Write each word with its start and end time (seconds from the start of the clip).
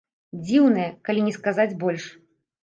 Дзіўная, 0.45 0.87
калі 1.09 1.21
не 1.27 1.33
сказаць 1.37 1.77
больш. 1.85 2.09